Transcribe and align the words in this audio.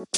Assalamualaikum 0.00 0.16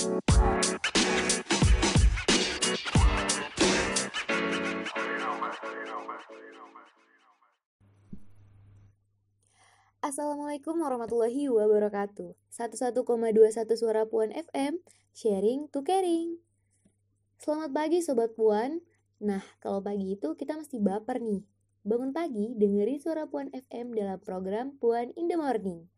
warahmatullahi 10.78 11.50
wabarakatuh. 11.50 12.30
11,21 12.54 12.94
Suara 13.74 14.06
Puan 14.06 14.30
FM 14.30 14.78
Sharing 15.18 15.66
to 15.74 15.82
Caring. 15.82 16.38
Selamat 17.42 17.74
pagi 17.74 18.06
Sobat 18.06 18.38
Puan. 18.38 18.86
Nah, 19.18 19.42
kalau 19.58 19.82
pagi 19.82 20.14
itu 20.14 20.38
kita 20.38 20.54
mesti 20.54 20.78
baper 20.78 21.18
nih. 21.18 21.42
Bangun 21.82 22.14
pagi 22.14 22.54
dengerin 22.54 23.02
Suara 23.02 23.26
Puan 23.26 23.50
FM 23.50 23.98
dalam 23.98 24.22
program 24.22 24.78
Puan 24.78 25.10
in 25.18 25.26
the 25.26 25.34
Morning 25.34 25.90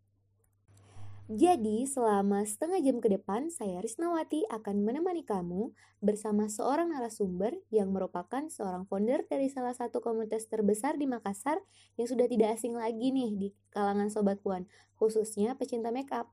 jadi, 1.24 1.88
selama 1.88 2.44
setengah 2.44 2.84
jam 2.84 3.00
ke 3.00 3.08
depan, 3.08 3.48
saya 3.48 3.80
Risnawati 3.80 4.44
akan 4.52 4.84
menemani 4.84 5.24
kamu 5.24 5.72
bersama 6.04 6.52
seorang 6.52 6.92
narasumber 6.92 7.56
yang 7.72 7.96
merupakan 7.96 8.44
seorang 8.52 8.84
founder 8.84 9.24
dari 9.24 9.48
salah 9.48 9.72
satu 9.72 10.04
komunitas 10.04 10.44
terbesar 10.52 11.00
di 11.00 11.08
Makassar 11.08 11.64
yang 11.96 12.04
sudah 12.04 12.28
tidak 12.28 12.60
asing 12.60 12.76
lagi 12.76 13.08
nih 13.08 13.32
di 13.40 13.48
kalangan 13.72 14.12
Sobat 14.12 14.44
Puan, 14.44 14.68
khususnya 15.00 15.56
pecinta 15.56 15.88
makeup. 15.88 16.28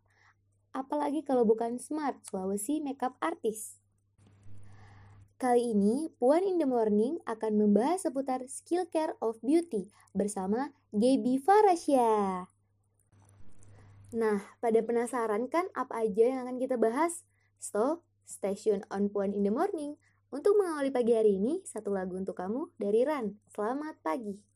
Apalagi 0.75 1.23
kalau 1.23 1.47
bukan 1.47 1.79
Smart, 1.79 2.19
Sulawesi 2.27 2.83
Makeup 2.83 3.15
Artist. 3.23 3.79
Kali 5.39 5.71
ini, 5.71 6.11
Puan 6.19 6.43
in 6.43 6.59
the 6.59 6.67
Morning 6.67 7.15
akan 7.23 7.55
membahas 7.55 8.11
seputar 8.11 8.43
skill 8.51 8.83
care 8.91 9.15
of 9.23 9.39
beauty 9.39 9.87
bersama 10.11 10.75
Gaby 10.91 11.39
Farasya. 11.39 12.43
Nah, 14.11 14.43
pada 14.59 14.83
penasaran 14.83 15.47
kan 15.47 15.71
apa 15.71 16.03
aja 16.03 16.27
yang 16.27 16.43
akan 16.43 16.59
kita 16.59 16.75
bahas? 16.75 17.23
So, 17.63 18.03
station 18.27 18.83
on 18.91 19.07
Puan 19.07 19.31
in 19.31 19.47
the 19.47 19.53
Morning. 19.55 19.95
Untuk 20.31 20.59
mengawali 20.59 20.91
pagi 20.91 21.15
hari 21.15 21.39
ini, 21.39 21.63
satu 21.63 21.95
lagu 21.95 22.19
untuk 22.19 22.35
kamu 22.35 22.75
dari 22.75 23.07
Ran. 23.07 23.39
Selamat 23.55 23.95
pagi. 24.03 24.50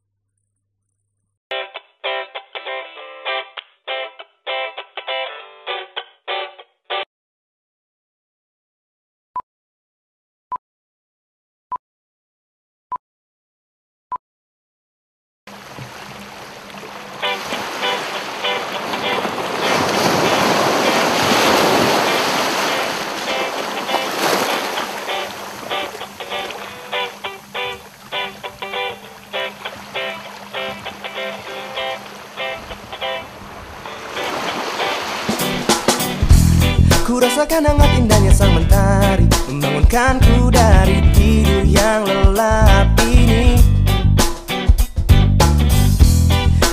Rasakan 37.36 37.68
hangat 37.68 37.92
indahnya 38.00 38.32
sang 38.32 38.56
mentari 38.56 39.28
Membangunkanku 39.52 40.48
dari 40.56 41.04
tidur 41.12 41.68
yang 41.68 42.08
lelap 42.08 42.96
ini. 43.04 43.60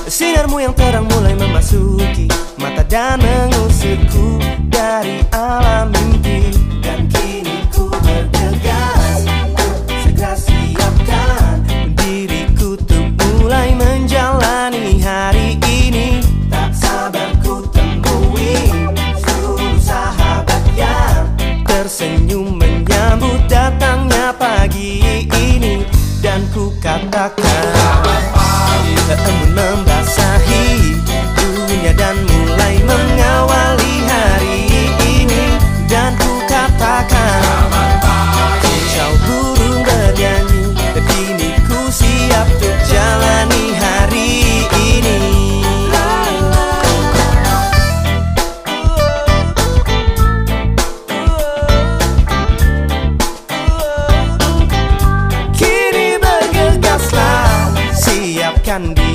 Sinarmu 0.06 0.62
yang 0.62 0.70
terang 0.78 1.10
mulai 1.10 1.34
memasuki 1.34 2.30
Mata 2.62 2.86
dan 2.86 3.18
mengusirku 3.18 4.38
dari 4.70 5.26
alam 5.34 5.90
mimpi 5.90 6.11
can 58.72 59.11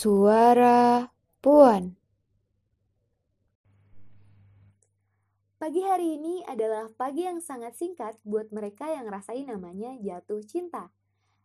Suara 0.00 1.12
Puan 1.44 1.92
Pagi 5.60 5.84
hari 5.84 6.16
ini 6.16 6.40
adalah 6.48 6.88
pagi 6.88 7.28
yang 7.28 7.44
sangat 7.44 7.76
singkat 7.76 8.16
buat 8.24 8.48
mereka 8.48 8.88
yang 8.88 9.12
rasain 9.12 9.44
namanya 9.44 9.92
jatuh 10.00 10.40
cinta. 10.40 10.88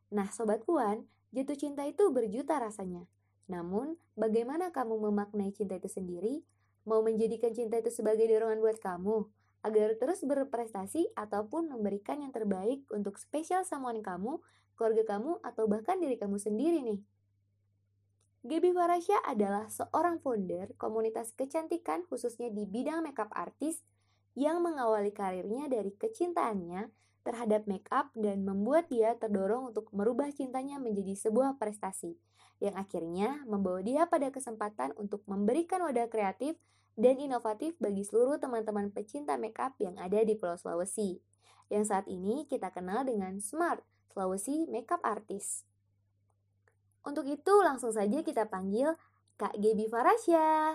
Nah, 0.08 0.32
Sobat 0.32 0.64
Puan, 0.64 1.04
jatuh 1.36 1.60
cinta 1.60 1.84
itu 1.84 2.08
berjuta 2.16 2.56
rasanya. 2.56 3.04
Namun, 3.52 4.00
bagaimana 4.16 4.72
kamu 4.72 5.04
memaknai 5.04 5.52
cinta 5.52 5.76
itu 5.76 5.92
sendiri? 5.92 6.40
Mau 6.88 7.04
menjadikan 7.04 7.52
cinta 7.52 7.76
itu 7.84 7.92
sebagai 7.92 8.24
dorongan 8.24 8.64
buat 8.64 8.80
kamu? 8.80 9.28
Agar 9.68 10.00
terus 10.00 10.24
berprestasi 10.24 11.12
ataupun 11.12 11.76
memberikan 11.76 12.24
yang 12.24 12.32
terbaik 12.32 12.88
untuk 12.88 13.20
spesial 13.20 13.68
someone 13.68 14.00
kamu, 14.00 14.40
keluarga 14.80 15.20
kamu, 15.20 15.44
atau 15.44 15.68
bahkan 15.68 16.00
diri 16.00 16.16
kamu 16.16 16.40
sendiri 16.40 16.80
nih. 16.88 17.04
Gaby 18.46 18.78
Farasya 18.78 19.26
adalah 19.26 19.66
seorang 19.74 20.22
founder 20.22 20.78
komunitas 20.78 21.34
kecantikan 21.34 22.06
khususnya 22.06 22.54
di 22.54 22.70
bidang 22.70 23.02
makeup 23.02 23.34
artis 23.34 23.82
yang 24.38 24.62
mengawali 24.62 25.10
karirnya 25.10 25.66
dari 25.66 25.90
kecintaannya 25.90 26.94
terhadap 27.26 27.66
makeup 27.66 28.14
dan 28.14 28.46
membuat 28.46 28.86
dia 28.94 29.18
terdorong 29.18 29.74
untuk 29.74 29.90
merubah 29.90 30.30
cintanya 30.30 30.78
menjadi 30.78 31.18
sebuah 31.18 31.58
prestasi 31.58 32.14
yang 32.62 32.78
akhirnya 32.78 33.42
membawa 33.50 33.82
dia 33.82 34.06
pada 34.06 34.30
kesempatan 34.30 34.94
untuk 34.94 35.26
memberikan 35.26 35.82
wadah 35.82 36.06
kreatif 36.06 36.54
dan 36.94 37.18
inovatif 37.18 37.74
bagi 37.82 38.06
seluruh 38.06 38.38
teman-teman 38.38 38.94
pecinta 38.94 39.42
makeup 39.42 39.74
yang 39.82 39.98
ada 39.98 40.22
di 40.22 40.38
Pulau 40.38 40.54
Sulawesi. 40.54 41.18
Yang 41.74 41.90
saat 41.90 42.06
ini 42.06 42.46
kita 42.46 42.70
kenal 42.70 43.10
dengan 43.10 43.42
Smart, 43.42 43.82
Sulawesi 44.14 44.70
Makeup 44.70 45.02
Artist. 45.02 45.66
Untuk 47.06 47.30
itu 47.30 47.54
langsung 47.62 47.94
saja 47.94 48.26
kita 48.26 48.50
panggil 48.50 48.98
Kak 49.38 49.54
Gebi 49.62 49.86
Farasya. 49.86 50.74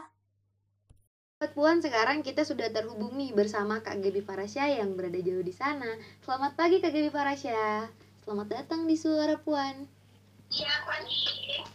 Sobat 1.34 1.50
Puan, 1.58 1.82
sekarang 1.82 2.22
kita 2.22 2.46
sudah 2.46 2.70
terhubung 2.70 3.18
nih 3.18 3.34
bersama 3.34 3.82
Kak 3.82 3.98
Gebi 3.98 4.22
Farasya 4.22 4.78
yang 4.78 4.94
berada 4.94 5.18
jauh 5.18 5.42
di 5.42 5.50
sana. 5.50 5.90
Selamat 6.22 6.54
pagi 6.54 6.78
Kak 6.78 6.94
Gebi 6.94 7.10
Farasya. 7.10 7.90
Selamat 8.22 8.46
datang 8.46 8.86
di 8.86 8.94
Suara 8.94 9.34
Puan. 9.42 9.90
Iya, 10.54 10.70
pagi. 10.86 11.66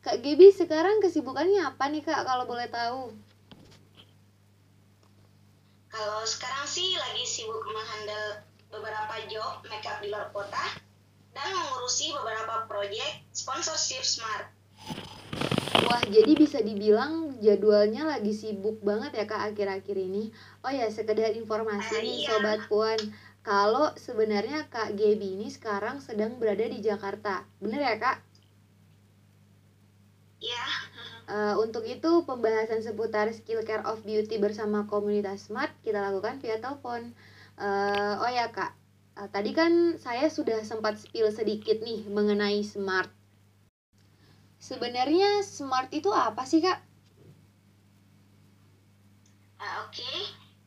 Kak 0.00 0.24
Gebi 0.24 0.48
sekarang 0.48 1.04
kesibukannya 1.04 1.68
apa 1.68 1.84
nih 1.92 2.00
Kak 2.00 2.24
kalau 2.24 2.48
boleh 2.48 2.72
tahu? 2.72 3.12
Kalau 5.92 6.24
sekarang 6.24 6.64
sih 6.64 6.96
lagi 6.96 7.28
sibuk 7.28 7.60
menghandle 7.60 8.40
beberapa 8.72 9.20
job 9.28 9.60
makeup 9.68 10.00
di 10.00 10.08
luar 10.08 10.32
kota 10.32 10.83
dan 11.34 11.50
mengurusi 11.50 12.14
beberapa 12.14 12.64
proyek 12.70 13.26
sponsorship 13.34 14.06
smart. 14.06 14.48
Wah, 15.84 16.00
jadi 16.08 16.32
bisa 16.32 16.64
dibilang 16.64 17.36
jadwalnya 17.44 18.08
lagi 18.08 18.32
sibuk 18.32 18.80
banget 18.80 19.20
ya 19.20 19.24
Kak 19.28 19.52
akhir-akhir 19.52 19.96
ini. 19.98 20.32
Oh 20.64 20.72
ya, 20.72 20.88
sekedar 20.88 21.34
informasi 21.36 21.92
Ah, 21.92 22.00
nih 22.00 22.16
iya. 22.24 22.28
Sobat 22.30 22.60
Puan. 22.72 23.00
Kalau 23.44 23.92
sebenarnya 24.00 24.64
Kak 24.72 24.96
Gebi 24.96 25.36
ini 25.36 25.52
sekarang 25.52 26.00
sedang 26.00 26.40
berada 26.40 26.64
di 26.64 26.80
Jakarta. 26.80 27.44
Bener 27.60 27.84
ya 27.84 28.00
Kak? 28.00 28.16
Ya, 30.40 30.64
Eh, 31.24 31.56
untuk 31.56 31.88
itu 31.88 32.20
pembahasan 32.28 32.84
seputar 32.84 33.32
skincare 33.32 33.80
of 33.88 34.04
beauty 34.04 34.36
bersama 34.36 34.84
komunitas 34.84 35.48
Smart 35.48 35.72
kita 35.80 35.96
lakukan 35.96 36.36
via 36.44 36.60
telepon. 36.60 37.16
Eh, 37.56 38.14
oh 38.20 38.28
ya 38.28 38.52
Kak, 38.52 38.76
eh, 39.18 39.28
tadi 39.30 39.50
kan 39.54 39.98
saya 40.00 40.26
sudah 40.26 40.62
sempat 40.66 40.98
spill 40.98 41.30
sedikit 41.30 41.80
nih 41.82 42.06
mengenai 42.10 42.62
Smart. 42.66 43.10
Sebenarnya 44.58 45.44
Smart 45.44 45.92
itu 45.92 46.08
apa 46.10 46.42
sih 46.48 46.64
Kak? 46.64 46.78
Ah, 49.60 49.88
oke. 49.88 50.12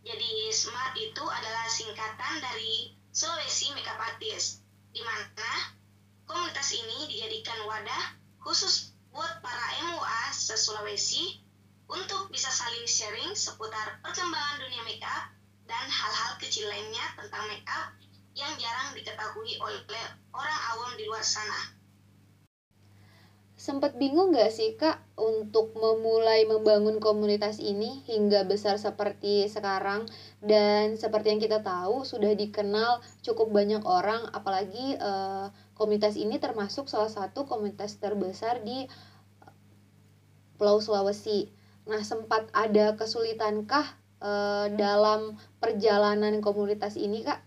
Jadi 0.07 0.49
smart 0.55 0.95
itu 0.95 1.19
adalah 1.19 1.67
singkatan 1.67 2.39
dari 2.39 2.95
Sulawesi 3.11 3.75
Makeup 3.75 3.99
Artist, 3.99 4.63
di 4.95 5.03
mana 5.03 5.75
komunitas 6.23 6.71
ini 6.71 7.11
dijadikan 7.11 7.59
wadah 7.67 8.15
khusus 8.39 8.95
buat 9.11 9.43
para 9.43 9.67
MUA 9.83 10.21
se-Sulawesi 10.31 11.43
untuk 11.91 12.31
bisa 12.31 12.47
saling 12.47 12.87
sharing 12.87 13.35
seputar 13.35 13.99
perkembangan 13.99 14.63
dunia 14.63 14.81
makeup 14.87 15.35
dan 15.67 15.85
hal-hal 15.91 16.39
kecil 16.39 16.67
lainnya 16.71 17.03
tentang 17.19 17.43
makeup 17.51 17.91
yang 18.37 18.53
jarang 18.61 18.93
diketahui 18.93 19.57
oleh 19.57 19.81
orang 20.29 20.59
awam 20.77 20.93
di 20.93 21.09
luar 21.09 21.25
sana. 21.25 21.73
Sempat 23.57 23.97
bingung 23.97 24.37
gak 24.37 24.53
sih 24.53 24.77
Kak 24.77 25.01
untuk 25.17 25.73
memulai 25.73 26.45
membangun 26.45 27.01
komunitas 27.01 27.57
ini 27.57 28.05
hingga 28.05 28.45
besar 28.45 28.77
seperti 28.77 29.49
sekarang 29.49 30.05
dan 30.45 30.93
seperti 30.93 31.33
yang 31.33 31.41
kita 31.41 31.65
tahu 31.65 32.05
sudah 32.05 32.37
dikenal 32.37 33.01
cukup 33.25 33.49
banyak 33.49 33.81
orang 33.81 34.29
apalagi 34.29 34.93
eh, 35.01 35.49
komunitas 35.73 36.21
ini 36.21 36.37
termasuk 36.37 36.85
salah 36.85 37.09
satu 37.09 37.49
komunitas 37.49 37.97
terbesar 37.97 38.61
di 38.61 38.85
Pulau 40.61 40.77
Sulawesi. 40.77 41.49
Nah, 41.89 42.05
sempat 42.05 42.53
ada 42.53 42.93
kesulitankah 42.93 43.89
eh, 44.21 44.67
dalam 44.77 45.33
perjalanan 45.57 46.45
komunitas 46.45 46.93
ini 46.93 47.25
Kak? 47.25 47.41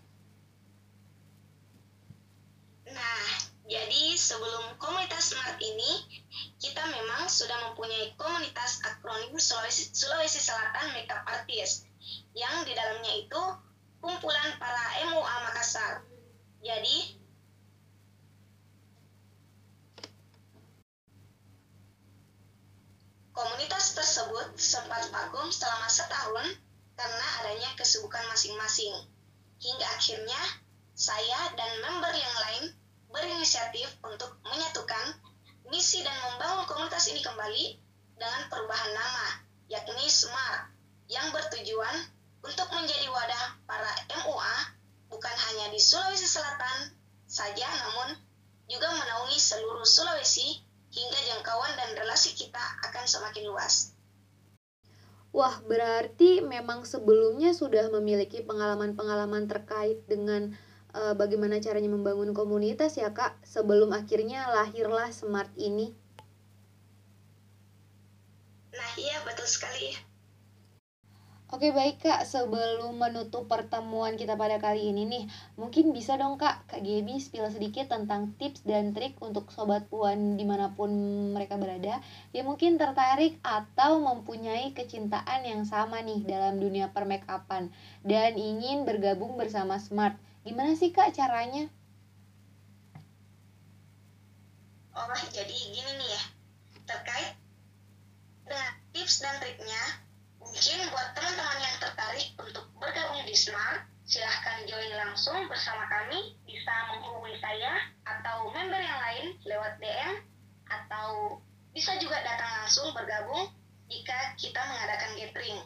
Nah, 2.91 3.25
jadi 3.71 4.19
sebelum 4.31 4.79
komunitas 4.79 5.35
Smart 5.35 5.59
ini, 5.59 6.07
kita 6.55 6.87
memang 6.87 7.27
sudah 7.27 7.67
mempunyai 7.67 8.15
komunitas 8.15 8.79
akronim 8.87 9.35
Sulawesi, 9.35 9.91
Sulawesi 9.91 10.39
Selatan 10.39 10.95
Makeup 10.95 11.19
Artist, 11.27 11.83
yang 12.31 12.63
di 12.63 12.71
dalamnya 12.71 13.11
itu 13.19 13.43
kumpulan 13.99 14.55
para 14.55 15.03
MUA 15.11 15.35
Makassar. 15.51 16.07
Jadi, 16.63 17.19
komunitas 23.35 23.99
tersebut 23.99 24.55
sempat 24.55 25.11
vakum 25.11 25.51
selama 25.51 25.91
setahun 25.91 26.47
karena 26.95 27.27
adanya 27.43 27.69
kesibukan 27.75 28.23
masing-masing. 28.31 28.95
Hingga 29.61 29.87
akhirnya 29.91 30.41
saya 30.95 31.53
dan 31.53 31.71
member 31.83 32.13
yang 32.15 32.35
lain 32.47 32.80
berinisiatif 33.11 33.87
untuk 34.03 34.39
menyatukan 34.47 35.19
misi 35.71 36.03
dan 36.03 36.15
membangun 36.31 36.67
komunitas 36.67 37.07
ini 37.11 37.23
kembali 37.23 37.79
dengan 38.17 38.41
perubahan 38.51 38.91
nama, 38.91 39.27
yakni 39.71 40.07
SMART, 40.07 40.71
yang 41.11 41.31
bertujuan 41.35 42.07
untuk 42.41 42.67
menjadi 42.73 43.07
wadah 43.11 43.45
para 43.67 43.91
MUA 44.23 44.55
bukan 45.11 45.35
hanya 45.35 45.69
di 45.69 45.79
Sulawesi 45.79 46.25
Selatan 46.25 46.95
saja, 47.27 47.67
namun 47.67 48.15
juga 48.71 48.87
menaungi 48.95 49.37
seluruh 49.37 49.83
Sulawesi 49.83 50.63
hingga 50.91 51.19
jangkauan 51.31 51.71
dan 51.75 51.95
relasi 51.99 52.35
kita 52.35 52.63
akan 52.87 53.03
semakin 53.07 53.47
luas. 53.47 53.95
Wah, 55.31 55.63
berarti 55.63 56.43
memang 56.43 56.83
sebelumnya 56.83 57.55
sudah 57.55 57.87
memiliki 57.87 58.43
pengalaman-pengalaman 58.43 59.47
terkait 59.47 60.03
dengan 60.03 60.51
eh, 60.95 61.13
bagaimana 61.17 61.57
caranya 61.63 61.91
membangun 61.91 62.31
komunitas 62.35 62.95
ya, 62.99 63.11
Kak, 63.11 63.39
sebelum 63.43 63.91
akhirnya 63.91 64.47
lahirlah 64.51 65.09
Smart 65.11 65.51
ini. 65.59 65.95
Nah, 68.71 68.91
iya 68.95 69.19
betul 69.27 69.47
sekali. 69.47 70.11
Oke, 71.51 71.75
baik, 71.75 71.99
Kak. 71.99 72.23
Sebelum 72.23 72.95
menutup 72.95 73.51
pertemuan 73.51 74.15
kita 74.15 74.39
pada 74.39 74.55
kali 74.55 74.87
ini 74.87 75.03
nih, 75.03 75.23
mungkin 75.59 75.91
bisa 75.91 76.15
dong, 76.15 76.39
Kak, 76.39 76.63
Kak 76.71 76.79
Gaby 76.79 77.19
spill 77.19 77.43
sedikit 77.51 77.91
tentang 77.91 78.31
tips 78.39 78.63
dan 78.63 78.95
trik 78.95 79.19
untuk 79.19 79.51
Sobat 79.51 79.83
Puan 79.91 80.39
di 80.39 80.47
mana 80.47 80.71
pun 80.71 80.87
mereka 81.35 81.59
berada 81.59 81.99
yang 82.31 82.47
mungkin 82.47 82.79
tertarik 82.79 83.35
atau 83.43 83.99
mempunyai 83.99 84.71
kecintaan 84.71 85.43
yang 85.43 85.67
sama 85.67 85.99
nih 85.99 86.23
dalam 86.23 86.55
dunia 86.55 86.87
permakeupan 86.95 87.67
dan 88.07 88.31
ingin 88.39 88.87
bergabung 88.87 89.35
bersama 89.35 89.75
Smart. 89.75 90.15
Gimana 90.41 90.73
sih, 90.73 90.89
Kak, 90.89 91.13
caranya? 91.13 91.69
Oh, 94.97 95.13
jadi 95.29 95.53
gini 95.53 95.91
nih 96.01 96.09
ya, 96.17 96.23
terkait 96.89 97.37
dengan 98.43 98.73
tips 98.89 99.21
dan 99.21 99.37
triknya, 99.37 99.83
mungkin 100.41 100.77
buat 100.89 101.13
teman-teman 101.13 101.59
yang 101.61 101.77
tertarik 101.77 102.33
untuk 102.41 102.65
bergabung 102.81 103.21
di 103.23 103.37
Smart, 103.37 103.85
silahkan 104.03 104.65
join 104.65 104.91
langsung 104.97 105.45
bersama 105.45 105.85
kami, 105.87 106.35
bisa 106.43 106.73
menghubungi 106.89 107.37
saya 107.37 107.77
atau 108.03 108.49
member 108.49 108.81
yang 108.81 108.99
lain 108.99 109.25
lewat 109.45 109.77
DM, 109.77 110.25
atau 110.67 111.37
bisa 111.71 112.01
juga 112.01 112.17
datang 112.25 112.65
langsung 112.65 112.89
bergabung 112.97 113.45
jika 113.87 114.33
kita 114.41 114.59
mengadakan 114.59 115.21
gathering, 115.21 115.61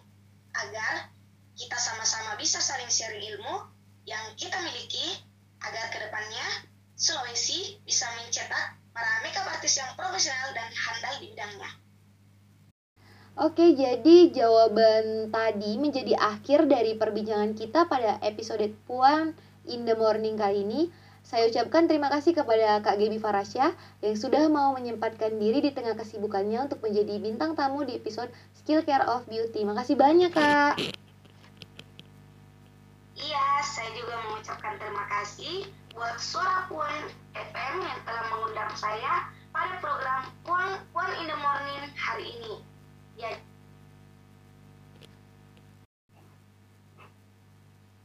agar 0.52 1.08
kita 1.56 1.80
sama-sama 1.80 2.36
bisa 2.36 2.60
saling 2.60 2.92
sharing 2.92 3.24
ilmu 3.24 3.72
yang 4.06 4.24
kita 4.38 4.62
miliki, 4.62 5.22
agar 5.62 5.86
Sulawesi 6.96 7.84
bisa 7.84 8.08
mencetak 8.16 8.80
para 8.96 9.20
makeup 9.20 9.44
artis 9.52 9.76
yang 9.76 9.92
profesional 10.00 10.56
dan 10.56 10.72
handal 10.72 11.14
di 11.20 11.36
bidangnya. 11.36 11.72
Oke, 13.36 13.76
jadi 13.76 14.32
jawaban 14.32 15.28
tadi 15.28 15.76
menjadi 15.76 16.16
akhir 16.16 16.72
dari 16.72 16.96
perbincangan 16.96 17.52
kita 17.52 17.92
pada 17.92 18.16
episode 18.24 18.64
Puan 18.88 19.36
in 19.68 19.84
the 19.84 19.92
Morning 20.00 20.40
kali 20.40 20.64
ini. 20.64 20.88
Saya 21.20 21.52
ucapkan 21.52 21.92
terima 21.92 22.08
kasih 22.08 22.32
kepada 22.32 22.80
Kak 22.80 22.96
Gaby 22.96 23.20
Farasya 23.20 23.76
yang 24.00 24.16
sudah 24.16 24.48
mau 24.48 24.72
menyempatkan 24.72 25.36
diri 25.36 25.60
di 25.60 25.76
tengah 25.76 26.00
kesibukannya 26.00 26.72
untuk 26.72 26.80
menjadi 26.80 27.20
bintang 27.20 27.60
tamu 27.60 27.84
di 27.84 28.00
episode 28.00 28.32
Skill 28.56 28.88
Care 28.88 29.04
of 29.04 29.28
Beauty. 29.28 29.68
Makasih 29.68 30.00
banyak, 30.00 30.32
Kak. 30.32 31.05
Saya 33.76 33.92
juga 33.92 34.16
mengucapkan 34.24 34.80
terima 34.80 35.04
kasih 35.12 35.68
buat 35.92 36.16
Suara 36.16 36.64
Puan 36.72 37.12
FM 37.36 37.84
yang 37.84 38.00
telah 38.08 38.24
mengundang 38.32 38.72
saya 38.72 39.28
pada 39.52 39.76
program 39.84 40.32
Puan, 40.48 40.80
Puan 40.96 41.12
in 41.20 41.28
the 41.28 41.36
Morning 41.36 41.84
hari 42.00 42.24
ini. 42.40 42.64
Ya. 43.20 43.36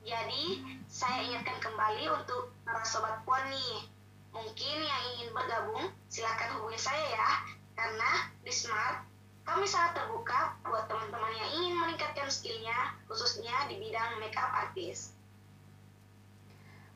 Jadi, 0.02 0.58
saya 0.90 1.22
ingatkan 1.22 1.62
kembali 1.62 2.18
untuk 2.18 2.50
para 2.66 2.82
sobat 2.82 3.22
puan 3.22 3.46
nih. 3.54 3.86
Mungkin 4.34 4.76
yang 4.82 5.02
ingin 5.14 5.30
bergabung, 5.30 5.86
silakan 6.10 6.50
hubungi 6.58 6.82
saya 6.82 7.14
ya. 7.14 7.30
Karena 7.78 8.26
di 8.42 8.50
Smart, 8.50 9.06
kami 9.46 9.70
sangat 9.70 10.02
terbuka 10.02 10.58
buat 10.66 10.90
teman-teman 10.90 11.30
yang 11.30 11.50
ingin 11.62 11.74
meningkatkan 11.78 12.26
skillnya, 12.26 12.98
khususnya 13.06 13.70
di 13.70 13.78
bidang 13.78 14.18
makeup 14.18 14.50
artist. 14.50 15.19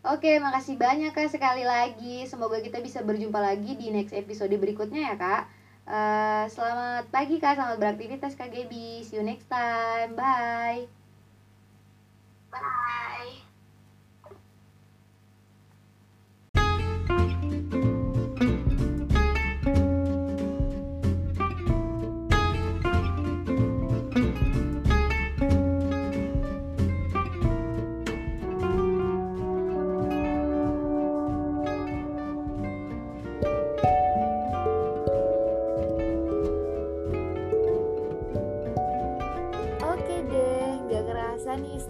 Oke, 0.04 0.36
makasih 0.36 0.76
banyak 0.76 1.16
Kak 1.16 1.32
sekali 1.32 1.64
lagi. 1.64 2.28
Semoga 2.28 2.60
kita 2.60 2.76
bisa 2.84 3.00
berjumpa 3.00 3.40
lagi 3.40 3.72
di 3.72 3.88
next 3.88 4.12
episode 4.12 4.52
berikutnya 4.52 5.00
ya 5.00 5.14
Kak. 5.16 5.42
Uh, 5.88 6.44
selamat 6.52 7.08
pagi 7.08 7.40
Kak, 7.40 7.56
selamat 7.56 7.80
beraktivitas 7.80 8.36
Kak 8.36 8.52
Gaby. 8.52 9.00
See 9.00 9.16
you 9.16 9.24
next 9.24 9.48
time. 9.48 10.12
Bye. 10.12 11.03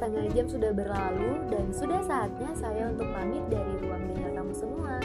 Setengah 0.04 0.36
jam 0.36 0.46
sudah 0.52 0.72
berlalu 0.76 1.32
dan 1.48 1.66
sudah 1.72 2.00
saatnya 2.04 2.52
saya 2.52 2.92
untuk 2.92 3.08
pamit 3.16 3.40
dari 3.48 3.72
ruang 3.80 4.04
dengar 4.12 4.36
kamu 4.36 4.52
semua. 4.52 5.00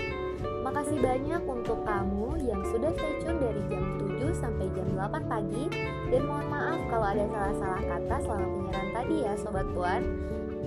Makasih 0.59 0.99
banyak 0.99 1.41
untuk 1.47 1.79
kamu 1.87 2.35
yang 2.43 2.59
sudah 2.67 2.91
stay 2.99 3.15
tune 3.23 3.39
dari 3.39 3.63
jam 3.71 3.83
7 3.95 4.27
sampai 4.35 4.67
jam 4.75 4.87
8 4.99 5.31
pagi 5.31 5.71
dan 6.11 6.21
mohon 6.27 6.47
maaf 6.51 6.79
kalau 6.91 7.07
ada 7.15 7.23
salah-salah 7.31 7.81
kata 7.87 8.15
selama 8.27 8.47
penyiaran 8.51 8.89
tadi 8.91 9.15
ya 9.23 9.33
Sobat 9.39 9.67
Puan. 9.71 10.03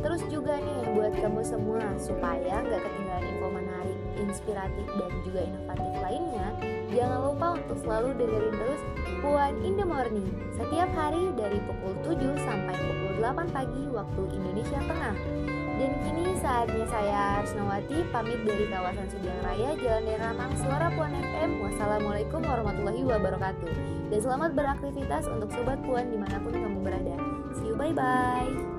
Terus 0.00 0.22
juga 0.32 0.56
nih 0.56 0.96
buat 0.96 1.12
kamu 1.20 1.42
semua 1.44 1.82
supaya 2.00 2.64
nggak 2.64 2.80
ketinggalan 2.80 3.24
info 3.28 3.48
menarik, 3.52 3.98
inspiratif 4.16 4.86
dan 4.96 5.12
juga 5.20 5.40
inovatif 5.44 5.92
lainnya, 6.00 6.46
jangan 6.96 7.20
lupa 7.28 7.46
untuk 7.60 7.78
selalu 7.84 8.08
dengerin 8.16 8.54
terus 8.56 8.82
Puan 9.20 9.54
in 9.62 9.78
the 9.78 9.86
Morning 9.86 10.28
setiap 10.56 10.90
hari 10.96 11.30
dari 11.38 11.58
pukul 11.68 11.94
7 12.02 12.18
sampai 12.42 12.74
pukul 12.74 13.12
8 13.22 13.54
pagi 13.54 13.82
waktu 13.92 14.22
Indonesia 14.34 14.80
Tengah. 14.82 15.16
Dan 15.82 15.98
kini 16.04 16.36
saatnya 16.38 16.84
saya 16.86 17.42
Arsnawati 17.42 18.06
pamit 18.14 18.38
dari 18.46 18.70
kawasan 18.70 19.08
Sudiang 19.08 19.40
Raya, 19.42 19.74
Jalan 19.80 20.04
Deramang, 20.06 20.52
Suara 20.60 20.92
Puan 20.94 21.10
FM. 21.10 21.58
Wassalamualaikum 21.58 22.38
warahmatullahi 22.44 23.02
wabarakatuh. 23.02 23.70
Dan 24.12 24.20
selamat 24.20 24.54
beraktivitas 24.54 25.26
untuk 25.26 25.50
Sobat 25.50 25.80
Puan 25.82 26.12
di 26.12 26.20
mana 26.20 26.38
pun 26.38 26.54
kamu 26.54 26.78
berada. 26.86 27.16
See 27.58 27.72
you, 27.72 27.74
bye-bye. 27.74 28.71